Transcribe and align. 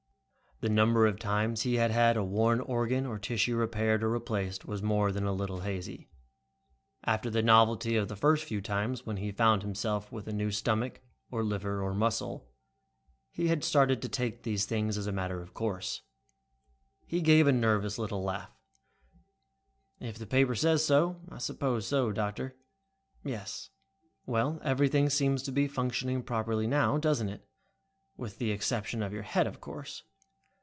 The 0.61 0.69
number 0.69 1.07
of 1.07 1.17
times 1.17 1.63
he 1.63 1.77
had 1.77 1.89
had 1.89 2.15
a 2.15 2.23
worn 2.23 2.59
organ 2.59 3.07
or 3.07 3.17
tissue 3.17 3.55
repaired 3.55 4.03
or 4.03 4.11
replaced 4.11 4.63
was 4.63 4.83
more 4.83 5.11
than 5.11 5.23
a 5.25 5.33
little 5.33 5.61
hazy. 5.61 6.07
After 7.03 7.31
the 7.31 7.41
novelty 7.41 7.95
of 7.95 8.09
the 8.09 8.15
first 8.15 8.43
few 8.43 8.61
times 8.61 9.03
when 9.03 9.17
he 9.17 9.31
found 9.31 9.63
himself 9.63 10.11
with 10.11 10.27
a 10.27 10.31
new 10.31 10.51
stomach, 10.51 11.01
or 11.31 11.43
liver, 11.43 11.81
or 11.81 11.95
muscle, 11.95 12.47
he 13.31 13.47
had 13.47 13.63
started 13.63 14.03
to 14.03 14.07
take 14.09 14.43
these 14.43 14.67
things 14.67 14.99
as 14.99 15.07
a 15.07 15.11
matter 15.11 15.41
of 15.41 15.55
course. 15.55 16.03
He 17.07 17.21
gave 17.21 17.47
a 17.47 17.47
little 17.47 17.61
nervous 17.61 17.97
laugh. 17.97 18.51
"If 19.99 20.19
that 20.19 20.29
paper 20.29 20.53
says 20.53 20.85
so, 20.85 21.21
I 21.31 21.39
suppose 21.39 21.87
so, 21.87 22.11
doctor." 22.11 22.55
"Yes. 23.23 23.71
Well, 24.27 24.61
everything 24.63 25.09
seems 25.09 25.41
to 25.41 25.51
be 25.51 25.67
functioning 25.67 26.21
properly 26.21 26.67
now, 26.67 26.99
doesn't 26.99 27.29
it? 27.29 27.49
With 28.15 28.37
the 28.37 28.51
exception 28.51 29.01
of 29.01 29.11
your 29.11 29.23
head, 29.23 29.47
of 29.47 29.59
course." 29.59 30.03